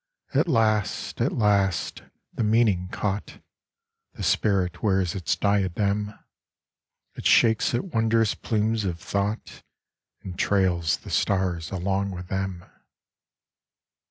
[0.33, 2.01] At last, at last,
[2.33, 3.39] the meaning caught
[4.13, 6.15] The spirit 'wears its diadem;
[6.69, 9.61] // shakes its wondrous plumes of thought
[10.23, 12.65] And trails the stars along with them.